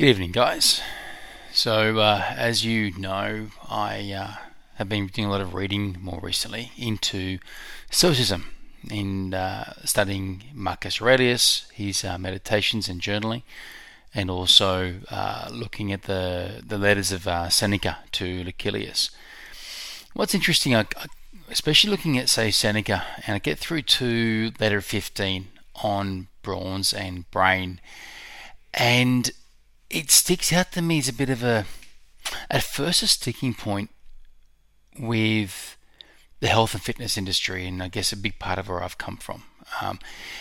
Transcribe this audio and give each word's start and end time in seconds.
Good 0.00 0.08
evening, 0.08 0.32
guys. 0.32 0.80
So, 1.52 1.98
uh, 1.98 2.24
as 2.34 2.64
you 2.64 2.90
know, 2.96 3.48
I 3.68 4.10
uh, 4.12 4.34
have 4.76 4.88
been 4.88 5.08
doing 5.08 5.28
a 5.28 5.30
lot 5.30 5.42
of 5.42 5.52
reading 5.52 5.98
more 6.00 6.18
recently 6.22 6.72
into 6.78 7.38
Stoicism, 7.90 8.46
in 8.90 9.34
uh, 9.34 9.74
studying 9.84 10.44
Marcus 10.54 11.02
Aurelius, 11.02 11.70
his 11.74 12.02
uh, 12.02 12.16
meditations 12.16 12.88
and 12.88 13.02
journaling, 13.02 13.42
and 14.14 14.30
also 14.30 15.00
uh, 15.10 15.50
looking 15.52 15.92
at 15.92 16.04
the 16.04 16.62
the 16.66 16.78
letters 16.78 17.12
of 17.12 17.28
uh, 17.28 17.50
Seneca 17.50 17.98
to 18.12 18.42
Lucilius. 18.42 19.10
What's 20.14 20.34
interesting, 20.34 20.82
especially 21.50 21.90
looking 21.90 22.16
at 22.16 22.30
say 22.30 22.50
Seneca, 22.50 23.04
and 23.26 23.34
I 23.34 23.38
get 23.38 23.58
through 23.58 23.82
to 23.82 24.52
letter 24.58 24.80
15 24.80 25.48
on 25.84 26.28
brawn 26.40 26.84
and 26.96 27.30
brains, 27.30 27.80
and 28.72 29.30
it 29.90 30.10
sticks 30.10 30.52
out 30.52 30.72
to 30.72 30.82
me 30.82 30.98
as 30.98 31.08
a 31.08 31.12
bit 31.12 31.30
of 31.30 31.42
a, 31.42 31.66
at 32.50 32.62
first, 32.62 33.02
a 33.02 33.06
sticking 33.06 33.54
point 33.54 33.90
with 34.98 35.76
the 36.40 36.48
health 36.48 36.74
and 36.74 36.82
fitness 36.82 37.18
industry, 37.18 37.66
and 37.66 37.82
I 37.82 37.88
guess 37.88 38.12
a 38.12 38.16
big 38.16 38.38
part 38.38 38.58
of 38.58 38.68
where 38.68 38.82
I've 38.82 38.98
come 38.98 39.16
from. 39.16 39.44
Um, 39.80 39.98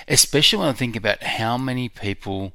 especially 0.08 0.60
when 0.60 0.70
I 0.70 0.74
think 0.74 0.96
about 0.96 1.24
how 1.24 1.58
many 1.58 1.90
people 1.90 2.54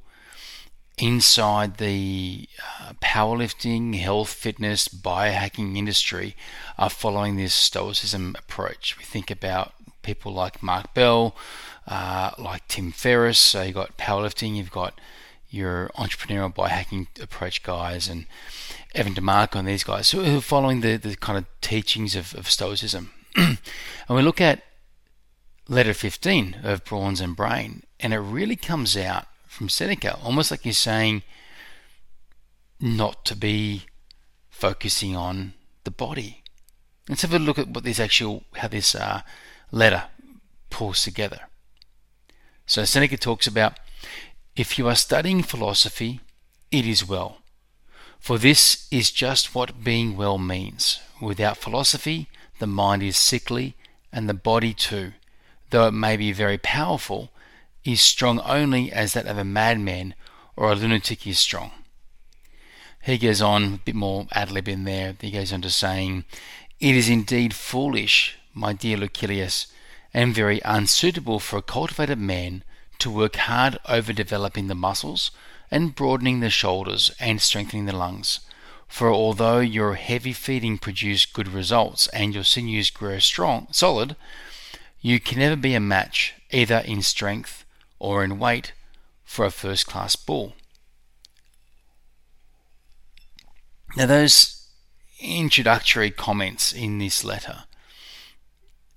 inside 0.99 1.77
the 1.79 2.49
uh, 2.81 2.93
powerlifting, 3.03 3.97
health, 3.97 4.31
fitness, 4.31 4.89
biohacking 4.89 5.77
industry 5.77 6.37
are 6.79 6.91
following 6.91 7.37
this 7.37 7.55
Stoicism 7.55 8.35
approach. 8.39 8.97
We 8.97 9.05
think 9.05 9.31
about 9.31 9.73
people 10.03 10.33
like 10.33 10.63
Mark 10.63 10.95
Bell, 10.95 11.37
uh, 11.87 12.31
like 12.39 12.69
Tim 12.69 12.93
Ferriss. 12.93 13.39
So 13.39 13.63
you've 13.63 13.75
got 13.75 13.99
powerlifting, 13.99 14.57
you've 14.57 14.71
got 14.71 15.01
your 15.55 15.91
entrepreneurial 15.97 16.53
biohacking 16.53 17.07
approach 17.23 17.63
guys 17.63 18.09
and 18.09 18.27
Evan 18.95 19.15
DeMarco 19.15 19.57
and 19.57 19.69
these 19.69 19.85
guys 19.85 20.11
who 20.11 20.37
are 20.37 20.41
following 20.41 20.81
the, 20.81 20.97
the 20.97 21.17
kind 21.17 21.39
of 21.39 21.47
teachings 21.61 22.17
of, 22.17 22.35
of 22.35 22.51
Stoicism. 22.51 23.13
and 23.37 23.59
we 24.09 24.21
look 24.21 24.41
at 24.41 24.63
letter 25.69 25.95
15 25.95 26.59
of 26.63 26.85
Brawn 26.85 27.17
and 27.21 27.37
Brains, 27.37 27.85
and 28.01 28.13
it 28.13 28.19
really 28.19 28.57
comes 28.57 28.97
out 28.97 29.27
from 29.47 29.69
Seneca, 29.69 30.19
almost 30.23 30.51
like 30.51 30.63
he's 30.63 30.79
saying 30.79 31.23
not 32.81 33.25
to 33.25 33.37
be 33.37 33.85
focusing 34.51 35.15
on 35.15 35.55
the 35.85 35.91
body. 35.91 36.43
Let's 37.09 37.23
have 37.23 37.35
a 37.35 37.39
look 37.39 37.59
at 37.59 37.69
what 37.69 37.85
this 37.85 38.01
actual, 38.01 38.45
how 38.57 38.69
this 38.69 38.95
uh, 38.95 39.23
letter 39.71 40.05
pulls 40.71 41.03
together. 41.03 41.41
So 42.67 42.85
Seneca 42.85 43.17
talks 43.17 43.47
about 43.47 43.79
if 44.57 44.79
you 44.79 44.87
are 44.89 44.95
studying 44.95 45.43
philosophy, 45.43 46.21
it 46.71 46.87
is 46.87 47.07
well. 47.07 47.39
For 48.21 48.39
this 48.39 48.87
is 48.91 49.11
just 49.11 49.55
what 49.55 49.85
being 49.85 50.17
well 50.17 50.39
means. 50.39 51.01
Without 51.21 51.57
philosophy, 51.57 52.29
the 52.59 52.67
mind 52.67 53.03
is 53.03 53.17
sickly, 53.17 53.75
and 54.13 54.29
the 54.29 54.35
body 54.35 54.73
too, 54.73 55.13
though 55.71 55.89
it 55.89 55.93
may 55.93 56.17
be 56.17 56.33
very 56.33 56.59
powerful, 56.59 57.31
is 57.85 58.01
strong 58.01 58.41
only 58.41 58.93
as 58.93 59.13
that 59.13 59.27
of 59.27 59.39
a 59.39 59.45
madman 59.45 60.15
or 60.57 60.71
a 60.71 60.75
lunatic 60.75 61.27
is 61.27 61.39
strong. 61.39 61.73
He 63.03 63.19
goes 63.19 63.43
on, 63.43 63.65
a 63.65 63.79
bit 63.85 63.95
more 63.95 64.27
ad 64.33 64.51
lib 64.51 64.69
in 64.69 64.85
there. 64.85 65.15
He 65.21 65.31
goes 65.31 65.53
on 65.53 65.61
to 65.63 65.71
saying, 65.71 66.25
It 66.81 66.95
is 66.95 67.09
indeed 67.09 67.55
foolish, 67.55 68.39
my 68.55 68.73
dear 68.73 68.97
Lucilius, 68.97 69.67
and 70.15 70.35
very 70.35 70.61
unsuitable 70.65 71.41
for 71.41 71.59
a 71.59 71.63
cultivated 71.63 72.19
man 72.19 72.63
to 72.99 73.11
work 73.11 73.37
hard 73.37 73.79
over 73.89 74.13
developing 74.13 74.69
the 74.69 74.75
muscles 74.75 75.31
and 75.71 75.95
broadening 75.95 76.41
the 76.41 76.51
shoulders 76.51 77.11
and 77.19 77.41
strengthening 77.41 77.87
the 77.87 77.97
lungs. 77.97 78.41
For 78.87 79.11
although 79.11 79.61
your 79.61 79.95
heavy 79.95 80.33
feeding 80.33 80.79
produce 80.79 81.27
good 81.27 81.49
results 81.49 82.07
and 82.09 82.35
your 82.35 82.45
sinews 82.45 82.91
grow 82.91 83.19
strong, 83.19 83.67
solid, 83.73 84.15
you 85.01 85.21
can 85.21 85.39
never 85.39 85.57
be 85.57 85.75
a 85.75 85.81
match 85.81 86.35
either 86.51 86.79
in 86.79 87.03
strength 87.03 87.65
or 87.99 88.23
in 88.23 88.39
weight 88.39 88.73
for 89.25 89.45
a 89.45 89.51
first 89.51 89.87
class 89.87 90.17
bull. 90.17 90.55
Now, 93.97 94.07
those 94.07 94.69
introductory 95.21 96.11
comments 96.11 96.73
in 96.73 96.99
this 96.99 97.25
letter 97.25 97.65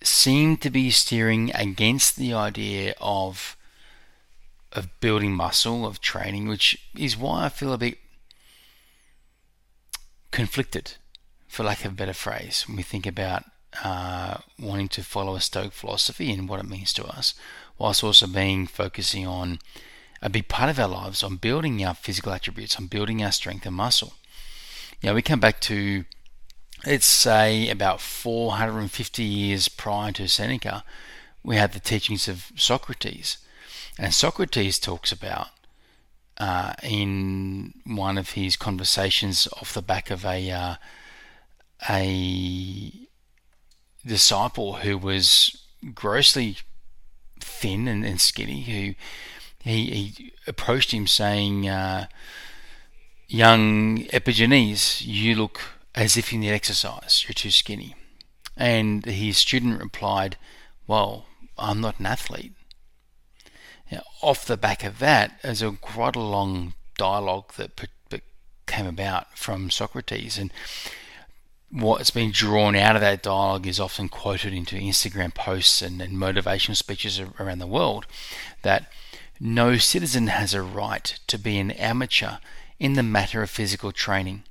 seem 0.04 0.58
to 0.58 0.70
be 0.70 0.92
steering 0.92 1.52
against 1.54 2.16
the 2.16 2.34
idea 2.34 2.96
of 3.02 3.57
of 4.78 5.00
building 5.00 5.34
muscle, 5.34 5.86
of 5.86 6.00
training, 6.00 6.48
which 6.48 6.78
is 6.96 7.18
why 7.18 7.46
I 7.46 7.50
feel 7.50 7.74
a 7.74 7.78
bit 7.78 7.98
conflicted, 10.32 10.94
for 11.48 11.64
lack 11.64 11.84
of 11.84 11.94
a 11.94 11.96
better 11.96 12.14
phrase, 12.14 12.66
when 12.68 12.78
we 12.78 12.84
think 12.84 13.06
about 13.06 13.44
uh, 13.84 14.38
wanting 14.60 14.88
to 14.90 15.04
follow 15.04 15.36
a 15.36 15.42
Stoic 15.42 15.74
philosophy 15.74 16.32
and 16.32 16.48
what 16.48 16.60
it 16.60 16.70
means 16.70 16.94
to 16.94 17.06
us, 17.06 17.34
whilst 17.78 18.04
also 18.04 18.28
being 18.28 18.68
focusing 18.68 19.26
on 19.26 19.60
a 20.22 20.30
big 20.30 20.48
part 20.48 20.70
of 20.70 20.80
our 20.80 20.88
lives 20.88 21.24
on 21.24 21.36
building 21.36 21.84
our 21.84 21.94
physical 21.94 22.32
attributes, 22.32 22.78
on 22.78 22.88
building 22.88 23.24
our 23.24 23.32
strength 23.32 23.66
and 23.66 23.76
muscle. 23.76 24.14
Know, 25.04 25.14
we 25.14 25.22
come 25.22 25.40
back 25.40 25.60
to, 25.62 26.06
let's 26.86 27.06
say, 27.06 27.70
about 27.70 28.02
450 28.02 29.24
years 29.24 29.68
prior 29.68 30.12
to 30.14 30.28
Seneca, 30.28 30.84
we 31.44 31.56
had 31.56 31.74
the 31.74 31.80
teachings 31.80 32.28
of 32.28 32.52
Socrates. 32.56 33.38
And 33.98 34.14
Socrates 34.14 34.80
talks 34.80 35.12
about 35.12 35.50
uh, 36.38 36.74
in 36.84 37.74
one 37.86 38.18
of 38.18 38.32
his 38.32 38.56
conversations 38.56 39.48
off 39.60 39.74
the 39.74 39.82
back 39.82 40.12
of 40.12 40.24
a 40.26 40.52
uh, 40.52 40.76
a 41.90 42.92
disciple 44.06 44.74
who 44.78 44.98
was 44.98 45.64
grossly 45.94 46.58
thin 47.40 47.88
and, 47.88 48.06
and 48.06 48.22
skinny, 48.22 48.62
who 48.64 48.96
he, 49.64 49.86
he, 49.92 50.34
approached 50.46 50.92
him 50.92 51.08
saying, 51.08 51.68
uh, 51.68 52.08
"Young 53.28 54.06
Epigenes, 54.14 55.02
you 55.06 55.36
look 55.36 55.60
as 55.96 56.18
if 56.18 56.32
you 56.32 56.40
need 56.40 56.52
exercise. 56.52 57.26
You're 57.28 57.34
too 57.34 57.52
skinny." 57.52 57.96
And 58.56 59.06
his 59.06 59.38
student 59.38 59.82
replied, 59.82 60.38
"Well, 60.86 61.26
I'm 61.58 61.82
not 61.82 62.00
an 62.00 62.06
athlete." 62.06 62.54
Now, 63.92 64.04
off 64.22 64.46
the 64.46 64.58
back 64.58 64.84
of 64.84 65.00
that, 65.00 65.40
there's 65.42 65.62
a 65.62 65.72
quite 65.72 66.16
a 66.16 66.22
long 66.22 66.74
dialogue 66.98 67.54
that, 67.54 67.80
came 68.66 68.86
about 68.86 69.38
from 69.38 69.72
Socrates, 69.72 70.38
and 70.38 70.52
what's 71.72 72.12
been 72.12 72.32
drawn 72.32 72.76
out 72.76 72.96
of 72.96 73.02
that 73.02 73.24
dialogue 73.24 73.66
is 73.66 73.80
often 73.80 74.10
quoted 74.10 74.54
into 74.54 74.76
Instagram 74.76 75.34
posts 75.34 75.82
and, 75.82 76.02
and 76.02 76.18
motivational 76.18 76.76
speeches 76.76 77.20
around 77.40 77.60
the 77.60 77.66
world. 77.66 78.06
That 78.62 78.92
no 79.40 79.78
citizen 79.78 80.28
has 80.28 80.54
a 80.54 80.62
right 80.62 81.18
to 81.28 81.38
be 81.38 81.58
an 81.58 81.72
amateur 81.72 82.38
in 82.80 82.94
the 82.94 83.04
matter 83.04 83.42
of 83.42 83.50
physical 83.50 83.92
training. 83.92 84.44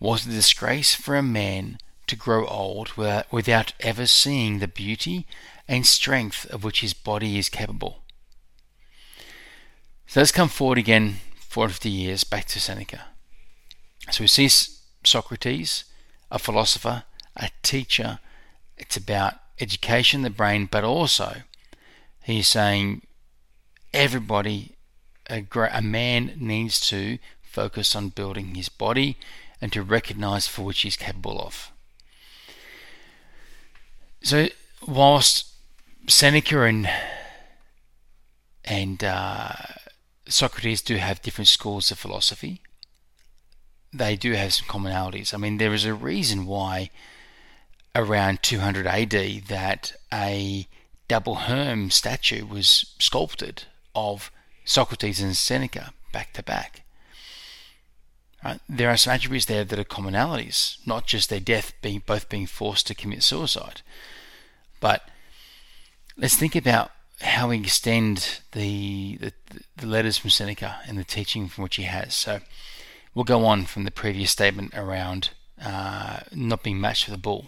Was 0.00 0.26
it 0.26 0.30
a 0.30 0.34
disgrace 0.34 0.94
for 0.94 1.16
a 1.16 1.22
man 1.22 1.78
to 2.06 2.16
grow 2.16 2.46
old 2.46 2.92
without 2.96 3.72
ever 3.80 4.06
seeing 4.06 4.58
the 4.58 4.68
beauty 4.68 5.26
and 5.66 5.86
strength 5.86 6.46
of 6.46 6.64
which 6.64 6.80
his 6.80 6.94
body 6.94 7.38
is 7.38 7.48
capable? 7.48 8.02
So 10.08 10.20
let's 10.20 10.32
come 10.32 10.48
forward 10.48 10.78
again 10.78 11.16
450 11.38 11.90
years 11.90 12.24
back 12.24 12.46
to 12.46 12.58
Seneca. 12.60 13.08
So 14.10 14.24
we 14.24 14.26
see 14.26 14.48
Socrates, 15.04 15.84
a 16.30 16.38
philosopher, 16.38 17.04
a 17.36 17.50
teacher. 17.62 18.18
It's 18.78 18.96
about 18.96 19.34
education, 19.60 20.22
the 20.22 20.30
brain, 20.30 20.64
but 20.64 20.82
also 20.82 21.42
he's 22.22 22.48
saying 22.48 23.02
everybody, 23.92 24.76
a, 25.28 25.44
a 25.72 25.82
man 25.82 26.32
needs 26.38 26.80
to 26.88 27.18
focus 27.42 27.94
on 27.94 28.08
building 28.08 28.54
his 28.54 28.70
body 28.70 29.18
and 29.60 29.70
to 29.74 29.82
recognize 29.82 30.48
for 30.48 30.62
which 30.62 30.80
he's 30.80 30.96
capable 30.96 31.38
of. 31.38 31.70
So, 34.22 34.48
whilst 34.86 35.48
Seneca 36.06 36.62
and 36.62 36.88
and 38.64 39.02
uh, 39.02 39.52
Socrates 40.28 40.82
do 40.82 40.96
have 40.96 41.22
different 41.22 41.48
schools 41.48 41.90
of 41.90 41.98
philosophy. 41.98 42.62
They 43.92 44.16
do 44.16 44.32
have 44.32 44.52
some 44.52 44.68
commonalities. 44.68 45.32
I 45.32 45.38
mean, 45.38 45.58
there 45.58 45.72
is 45.72 45.84
a 45.84 45.94
reason 45.94 46.46
why 46.46 46.90
around 47.94 48.42
200 48.42 48.86
AD 48.86 49.10
that 49.48 49.92
a 50.12 50.68
double 51.08 51.36
Herm 51.36 51.90
statue 51.90 52.44
was 52.46 52.94
sculpted 52.98 53.64
of 53.94 54.30
Socrates 54.64 55.20
and 55.20 55.36
Seneca 55.36 55.92
back 56.12 56.34
to 56.34 56.42
back. 56.42 56.82
Right? 58.44 58.60
There 58.68 58.90
are 58.90 58.96
some 58.96 59.14
attributes 59.14 59.46
there 59.46 59.64
that 59.64 59.78
are 59.78 59.84
commonalities, 59.84 60.76
not 60.86 61.06
just 61.06 61.30
their 61.30 61.40
death 61.40 61.72
being 61.82 62.02
both 62.06 62.28
being 62.28 62.46
forced 62.46 62.86
to 62.86 62.94
commit 62.94 63.22
suicide. 63.22 63.80
But 64.80 65.08
let's 66.16 66.36
think 66.36 66.54
about 66.54 66.92
how 67.20 67.48
we 67.48 67.58
extend 67.58 68.40
the, 68.52 69.16
the, 69.16 69.32
the 69.76 69.86
letters 69.86 70.18
from 70.18 70.30
Seneca 70.30 70.78
and 70.86 70.98
the 70.98 71.04
teaching 71.04 71.48
from 71.48 71.64
which 71.64 71.76
he 71.76 71.82
has. 71.84 72.14
So 72.14 72.40
we'll 73.14 73.24
go 73.24 73.44
on 73.44 73.64
from 73.64 73.84
the 73.84 73.90
previous 73.90 74.30
statement 74.30 74.72
around 74.74 75.30
uh, 75.62 76.20
not 76.32 76.62
being 76.62 76.80
matched 76.80 77.08
with 77.08 77.14
the 77.14 77.22
bull. 77.22 77.46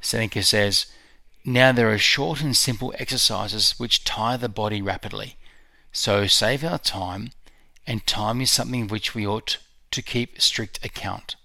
Seneca 0.00 0.42
says, 0.42 0.86
Now 1.44 1.72
there 1.72 1.90
are 1.90 1.98
short 1.98 2.40
and 2.40 2.56
simple 2.56 2.94
exercises 2.98 3.74
which 3.78 4.04
tire 4.04 4.38
the 4.38 4.48
body 4.48 4.80
rapidly. 4.80 5.36
So 5.92 6.26
save 6.26 6.64
our 6.64 6.78
time, 6.78 7.30
and 7.86 8.06
time 8.06 8.40
is 8.40 8.50
something 8.50 8.88
which 8.88 9.14
we 9.14 9.26
ought 9.26 9.58
to 9.90 10.02
keep 10.02 10.40
strict 10.40 10.84
account. 10.84 11.36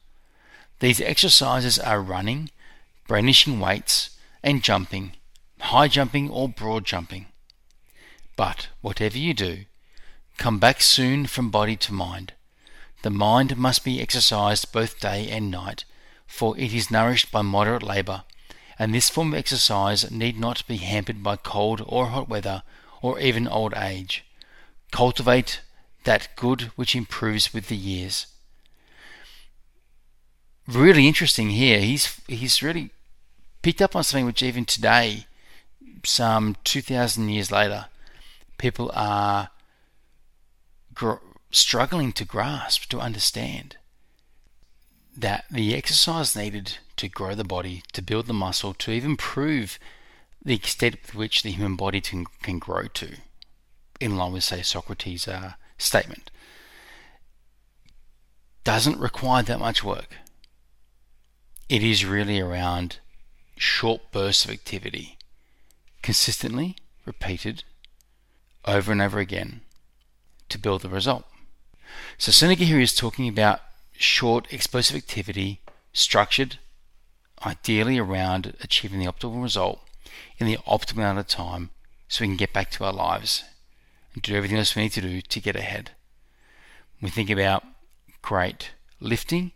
These 0.79 1.01
exercises 1.01 1.77
are 1.77 2.01
running, 2.01 2.49
brandishing 3.07 3.59
weights, 3.59 4.17
and 4.41 4.63
jumping, 4.63 5.13
high 5.69 5.87
jumping 5.87 6.31
or 6.31 6.49
broad 6.49 6.83
jumping. 6.83 7.27
But 8.35 8.69
whatever 8.81 9.19
you 9.19 9.35
do, 9.35 9.65
come 10.37 10.57
back 10.57 10.81
soon 10.81 11.27
from 11.27 11.51
body 11.51 11.75
to 11.75 11.93
mind. 11.93 12.33
The 13.03 13.11
mind 13.11 13.55
must 13.55 13.83
be 13.83 14.01
exercised 14.01 14.71
both 14.71 14.99
day 14.99 15.29
and 15.29 15.51
night, 15.51 15.85
for 16.25 16.57
it 16.57 16.73
is 16.73 16.89
nourished 16.89 17.31
by 17.31 17.43
moderate 17.43 17.83
labour, 17.83 18.23
and 18.79 18.93
this 18.93 19.11
form 19.11 19.33
of 19.33 19.37
exercise 19.37 20.09
need 20.09 20.39
not 20.39 20.67
be 20.67 20.77
hampered 20.77 21.21
by 21.21 21.35
cold 21.35 21.83
or 21.85 22.07
hot 22.07 22.27
weather 22.27 22.63
or 23.03 23.19
even 23.19 23.47
old 23.47 23.75
age. 23.75 24.25
Cultivate 24.91 25.61
that 26.03 26.35
good 26.35 26.71
which 26.75 26.95
improves 26.95 27.53
with 27.53 27.67
the 27.67 27.77
years. 27.77 28.25
Really 30.67 31.07
interesting 31.07 31.51
here. 31.51 31.79
He's 31.79 32.19
he's 32.27 32.63
really 32.63 32.89
picked 33.61 33.83
up 33.83 33.95
on 33.95 34.03
something 34.03 34.25
which 34.25 34.41
even 34.41 34.65
today, 34.65 35.25
some 36.05 36.55
two 36.63 36.81
thousand 36.81 37.29
years 37.29 37.51
later, 37.51 37.85
people 38.57 38.91
are 38.93 39.49
gr- 40.93 41.23
struggling 41.51 42.11
to 42.13 42.25
grasp, 42.25 42.89
to 42.89 42.99
understand 42.99 43.77
that 45.15 45.45
the 45.51 45.75
exercise 45.75 46.35
needed 46.35 46.77
to 46.95 47.07
grow 47.07 47.35
the 47.35 47.43
body, 47.43 47.83
to 47.93 48.01
build 48.01 48.27
the 48.27 48.33
muscle, 48.33 48.73
to 48.73 48.91
even 48.91 49.17
prove 49.17 49.77
the 50.43 50.55
extent 50.55 50.95
with 51.01 51.15
which 51.15 51.43
the 51.43 51.51
human 51.51 51.75
body 51.75 51.99
can, 51.99 52.25
can 52.41 52.59
grow 52.59 52.87
to, 52.87 53.17
in 53.99 54.15
line 54.15 54.31
with, 54.31 54.43
say, 54.43 54.61
Socrates' 54.61 55.27
uh, 55.27 55.53
statement, 55.77 56.31
doesn't 58.63 58.99
require 58.99 59.43
that 59.43 59.59
much 59.59 59.83
work. 59.83 60.15
It 61.67 61.83
is 61.83 62.05
really 62.05 62.39
around 62.39 62.99
short 63.57 64.11
bursts 64.11 64.45
of 64.45 64.51
activity, 64.51 65.18
consistently 66.01 66.75
repeated 67.05 67.63
over 68.65 68.91
and 68.91 69.01
over 69.01 69.19
again 69.19 69.61
to 70.49 70.57
build 70.57 70.81
the 70.81 70.89
result. 70.89 71.25
So 72.17 72.31
Seneca 72.31 72.63
here 72.63 72.79
is 72.79 72.95
talking 72.95 73.27
about 73.27 73.61
short 73.93 74.51
explosive 74.53 74.95
activity 74.95 75.61
structured 75.93 76.57
ideally 77.45 77.97
around 77.97 78.53
achieving 78.61 78.99
the 78.99 79.05
optimal 79.05 79.41
result 79.41 79.81
in 80.37 80.47
the 80.47 80.57
optimal 80.67 80.97
amount 80.97 81.19
of 81.19 81.27
time 81.27 81.69
so 82.07 82.21
we 82.23 82.27
can 82.27 82.37
get 82.37 82.53
back 82.53 82.69
to 82.71 82.83
our 82.83 82.93
lives 82.93 83.43
and 84.13 84.23
do 84.23 84.35
everything 84.35 84.57
else 84.57 84.75
we 84.75 84.83
need 84.83 84.91
to 84.91 85.01
do 85.01 85.21
to 85.21 85.39
get 85.39 85.55
ahead. 85.55 85.91
We 87.01 87.09
think 87.09 87.29
about 87.29 87.63
great 88.21 88.71
lifting 88.99 89.51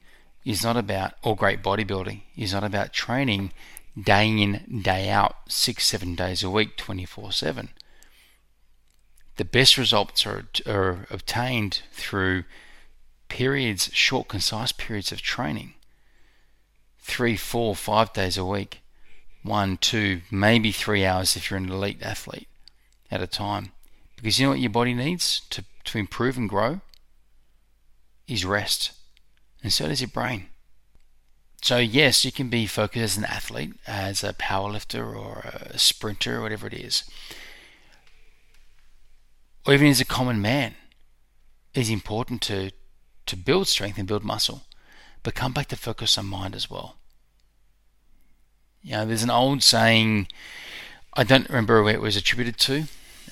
is 0.45 0.63
not 0.63 0.77
about 0.77 1.13
or 1.23 1.35
great 1.35 1.61
bodybuilding 1.61 2.21
is 2.37 2.53
not 2.53 2.63
about 2.63 2.93
training 2.93 3.51
day 4.01 4.27
in, 4.27 4.81
day 4.83 5.09
out, 5.09 5.35
six, 5.47 5.85
seven 5.87 6.15
days 6.15 6.43
a 6.43 6.49
week, 6.49 6.77
24 6.77 7.31
7 7.31 7.69
the 9.37 9.45
best 9.45 9.77
results 9.77 10.25
are, 10.25 10.45
are 10.67 11.07
obtained 11.09 11.81
through 11.91 12.43
periods, 13.29 13.89
short, 13.93 14.27
concise 14.27 14.71
periods 14.71 15.11
of 15.11 15.21
training. 15.21 15.73
Three, 16.99 17.35
four, 17.35 17.75
five 17.75 18.13
days 18.13 18.37
a 18.37 18.45
week. 18.45 18.81
One, 19.41 19.77
two, 19.77 20.21
maybe 20.31 20.71
three 20.71 21.03
hours 21.05 21.35
if 21.35 21.49
you're 21.49 21.57
an 21.57 21.69
elite 21.69 22.01
athlete 22.01 22.47
at 23.11 23.21
a 23.21 23.27
time. 23.27 23.71
Because 24.15 24.39
you 24.39 24.45
know 24.45 24.51
what 24.51 24.59
your 24.59 24.69
body 24.69 24.93
needs 24.93 25.41
to, 25.49 25.65
to 25.85 25.97
improve 25.97 26.37
and 26.37 26.47
grow? 26.47 26.81
Is 28.27 28.45
rest. 28.45 28.93
And 29.63 29.73
so 29.73 29.87
does 29.87 29.99
your 29.99 30.07
brain. 30.09 30.47
So, 31.63 31.77
yes, 31.77 32.25
you 32.25 32.31
can 32.31 32.49
be 32.49 32.67
focused 32.67 33.03
as 33.03 33.17
an 33.17 33.25
athlete, 33.25 33.73
as 33.87 34.23
a 34.23 34.33
powerlifter 34.33 35.15
or 35.15 35.39
a 35.71 35.79
sprinter, 35.79 36.37
or 36.37 36.41
whatever 36.41 36.67
it 36.67 36.73
is 36.73 37.03
or 39.65 39.73
even 39.73 39.87
as 39.87 40.01
a 40.01 40.05
common 40.05 40.41
man, 40.41 40.75
It's 41.73 41.89
important 41.89 42.41
to, 42.43 42.71
to 43.25 43.35
build 43.35 43.67
strength 43.67 43.97
and 43.97 44.07
build 44.07 44.23
muscle, 44.23 44.61
but 45.23 45.33
come 45.33 45.53
back 45.53 45.67
to 45.69 45.75
focus 45.75 46.17
on 46.17 46.27
mind 46.27 46.55
as 46.55 46.69
well. 46.69 46.97
You 48.83 48.91
know, 48.91 49.05
there's 49.05 49.23
an 49.23 49.31
old 49.31 49.63
saying, 49.63 50.27
I 51.13 51.23
don't 51.23 51.49
remember 51.49 51.81
where 51.81 51.95
it 51.95 52.01
was 52.01 52.15
attributed 52.15 52.57
to. 52.59 52.83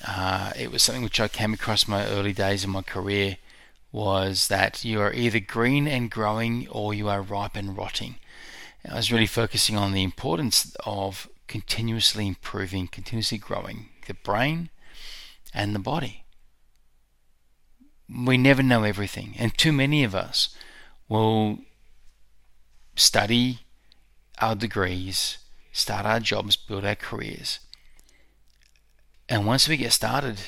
Uh, 0.04 0.52
it 0.58 0.72
was 0.72 0.82
something 0.82 1.04
which 1.04 1.20
I 1.20 1.28
came 1.28 1.54
across 1.54 1.86
in 1.86 1.92
my 1.92 2.04
early 2.06 2.32
days 2.32 2.64
in 2.64 2.70
my 2.70 2.82
career 2.82 3.36
was 3.92 4.48
that 4.48 4.84
you 4.84 5.00
are 5.00 5.12
either 5.12 5.38
green 5.38 5.86
and 5.86 6.10
growing 6.10 6.66
or 6.68 6.94
you 6.94 7.08
are 7.08 7.22
ripe 7.22 7.54
and 7.54 7.76
rotting. 7.76 8.16
I 8.88 8.96
was 8.96 9.12
really 9.12 9.26
focusing 9.26 9.76
on 9.76 9.92
the 9.92 10.02
importance 10.02 10.74
of 10.84 11.28
continuously 11.46 12.26
improving, 12.26 12.88
continuously 12.88 13.38
growing 13.38 13.90
the 14.06 14.14
brain 14.14 14.70
and 15.54 15.74
the 15.74 15.78
body 15.78 16.22
we 18.12 18.36
never 18.36 18.62
know 18.62 18.84
everything, 18.84 19.34
and 19.38 19.56
too 19.56 19.72
many 19.72 20.04
of 20.04 20.14
us 20.14 20.54
will 21.08 21.58
study 22.94 23.60
our 24.38 24.54
degrees, 24.54 25.38
start 25.72 26.04
our 26.04 26.20
jobs, 26.20 26.56
build 26.56 26.84
our 26.84 26.94
careers. 26.94 27.60
And 29.28 29.46
once 29.46 29.68
we 29.68 29.76
get 29.76 29.92
started, 29.92 30.38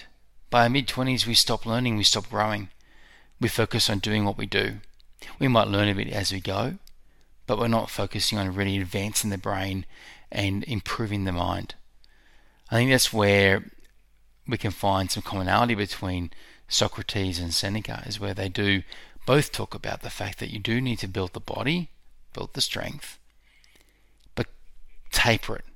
by 0.50 0.64
our 0.64 0.68
mid 0.68 0.86
20s, 0.88 1.26
we 1.26 1.34
stop 1.34 1.64
learning, 1.64 1.96
we 1.96 2.04
stop 2.04 2.28
growing. 2.28 2.68
We 3.44 3.48
focus 3.48 3.90
on 3.90 3.98
doing 3.98 4.24
what 4.24 4.38
we 4.38 4.46
do. 4.46 4.78
We 5.38 5.48
might 5.48 5.68
learn 5.68 5.90
a 5.90 5.94
bit 5.94 6.08
as 6.08 6.32
we 6.32 6.40
go, 6.40 6.78
but 7.46 7.58
we're 7.58 7.68
not 7.68 7.90
focusing 7.90 8.38
on 8.38 8.54
really 8.54 8.78
advancing 8.78 9.28
the 9.28 9.36
brain 9.36 9.84
and 10.32 10.64
improving 10.64 11.24
the 11.24 11.32
mind. 11.32 11.74
I 12.70 12.76
think 12.76 12.90
that's 12.90 13.12
where 13.12 13.70
we 14.48 14.56
can 14.56 14.70
find 14.70 15.10
some 15.10 15.22
commonality 15.22 15.74
between 15.74 16.30
Socrates 16.68 17.38
and 17.38 17.52
Seneca 17.52 18.02
is 18.06 18.18
where 18.18 18.32
they 18.32 18.48
do 18.48 18.82
both 19.26 19.52
talk 19.52 19.74
about 19.74 20.00
the 20.00 20.08
fact 20.08 20.38
that 20.38 20.50
you 20.50 20.58
do 20.58 20.80
need 20.80 21.00
to 21.00 21.06
build 21.06 21.34
the 21.34 21.38
body, 21.38 21.90
build 22.32 22.54
the 22.54 22.62
strength, 22.62 23.18
but 24.34 24.46
taper 25.10 25.56
it. 25.56 25.66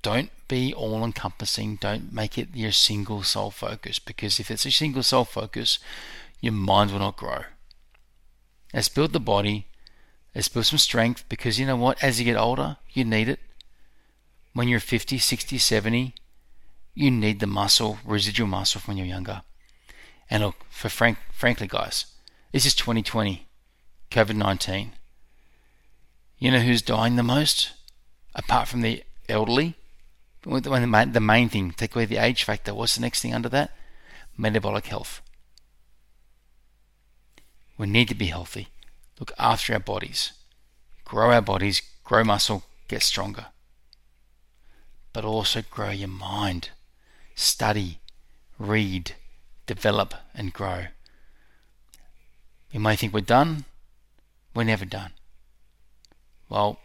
Don't 0.00 0.30
be 0.48 0.72
all 0.72 1.04
encompassing. 1.04 1.76
Don't 1.76 2.14
make 2.14 2.38
it 2.38 2.48
your 2.54 2.72
single 2.72 3.22
sole 3.22 3.50
focus 3.50 3.98
because 3.98 4.40
if 4.40 4.50
it's 4.50 4.64
a 4.64 4.70
single 4.70 5.02
sole 5.02 5.26
focus, 5.26 5.78
your 6.44 6.52
mind 6.52 6.92
will 6.92 6.98
not 6.98 7.16
grow. 7.16 7.44
Let's 8.74 8.90
build 8.90 9.14
the 9.14 9.20
body. 9.20 9.66
Let's 10.34 10.48
build 10.48 10.66
some 10.66 10.78
strength 10.78 11.24
because 11.26 11.58
you 11.58 11.64
know 11.64 11.74
what? 11.76 12.04
As 12.04 12.18
you 12.18 12.26
get 12.26 12.36
older, 12.36 12.76
you 12.92 13.02
need 13.02 13.30
it. 13.30 13.40
When 14.52 14.68
you're 14.68 14.78
50, 14.78 15.16
60, 15.16 15.56
70, 15.56 16.14
you 16.94 17.10
need 17.10 17.40
the 17.40 17.46
muscle, 17.46 17.96
residual 18.04 18.46
muscle 18.46 18.78
from 18.78 18.92
when 18.92 18.98
you're 18.98 19.14
younger. 19.14 19.40
And 20.28 20.42
look, 20.42 20.56
for 20.68 20.90
frank, 20.90 21.16
frankly, 21.32 21.66
guys, 21.66 22.04
this 22.52 22.66
is 22.66 22.74
2020, 22.74 23.46
COVID 24.10 24.36
19. 24.36 24.92
You 26.36 26.50
know 26.50 26.58
who's 26.58 26.82
dying 26.82 27.16
the 27.16 27.22
most? 27.22 27.72
Apart 28.34 28.68
from 28.68 28.82
the 28.82 29.02
elderly? 29.30 29.76
The 30.42 31.20
main 31.22 31.48
thing, 31.48 31.70
take 31.70 31.96
away 31.96 32.04
the 32.04 32.18
age 32.18 32.44
factor, 32.44 32.74
what's 32.74 32.96
the 32.96 33.00
next 33.00 33.22
thing 33.22 33.32
under 33.32 33.48
that? 33.48 33.70
Metabolic 34.36 34.86
health. 34.86 35.22
We 37.76 37.86
need 37.86 38.08
to 38.08 38.14
be 38.14 38.26
healthy, 38.26 38.68
look 39.18 39.32
after 39.38 39.72
our 39.72 39.80
bodies, 39.80 40.32
grow 41.04 41.32
our 41.32 41.42
bodies, 41.42 41.82
grow 42.04 42.22
muscle, 42.24 42.64
get 42.88 43.02
stronger. 43.02 43.46
But 45.12 45.24
also 45.24 45.62
grow 45.68 45.90
your 45.90 46.08
mind. 46.08 46.70
Study, 47.34 47.98
read, 48.58 49.12
develop, 49.66 50.14
and 50.34 50.52
grow. 50.52 50.86
You 52.70 52.80
may 52.80 52.96
think 52.96 53.12
we're 53.12 53.20
done. 53.20 53.64
We're 54.54 54.64
never 54.64 54.84
done. 54.84 55.12
Well, 56.48 56.78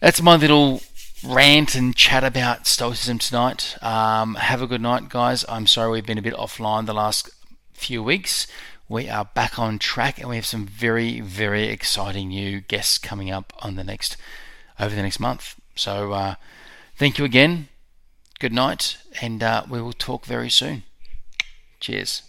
that's 0.00 0.22
my 0.22 0.36
little 0.36 0.82
rant 1.24 1.74
and 1.74 1.96
chat 1.96 2.22
about 2.22 2.66
Stoicism 2.66 3.18
tonight. 3.18 3.76
Um, 3.82 4.34
have 4.36 4.62
a 4.62 4.66
good 4.66 4.80
night, 4.80 5.08
guys. 5.08 5.44
I'm 5.48 5.66
sorry 5.66 5.90
we've 5.90 6.06
been 6.06 6.18
a 6.18 6.22
bit 6.22 6.34
offline 6.34 6.86
the 6.86 6.94
last 6.94 7.30
few 7.72 8.02
weeks. 8.02 8.46
We 8.88 9.08
are 9.08 9.24
back 9.24 9.58
on 9.58 9.80
track, 9.80 10.20
and 10.20 10.28
we 10.28 10.36
have 10.36 10.46
some 10.46 10.64
very, 10.64 11.20
very 11.20 11.64
exciting 11.64 12.28
new 12.28 12.60
guests 12.60 12.98
coming 12.98 13.32
up 13.32 13.52
on 13.58 13.74
the 13.74 13.82
next 13.82 14.16
over 14.78 14.94
the 14.94 15.02
next 15.02 15.18
month. 15.18 15.56
So, 15.74 16.12
uh, 16.12 16.34
thank 16.96 17.18
you 17.18 17.24
again. 17.24 17.68
good 18.38 18.52
night, 18.52 18.98
and 19.20 19.42
uh, 19.42 19.64
we 19.68 19.82
will 19.82 19.92
talk 19.92 20.24
very 20.24 20.50
soon. 20.50 20.84
Cheers. 21.80 22.22